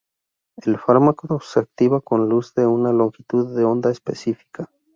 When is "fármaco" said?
0.79-1.39